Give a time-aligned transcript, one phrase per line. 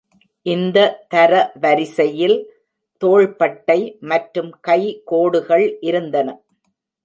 [0.45, 0.77] இந்த
[1.13, 2.35] தரவரிசையில்
[3.01, 3.79] தோள்பட்டை
[4.03, 4.81] மற்றும் கை
[5.11, 6.27] கோடுகள் இருந்தன.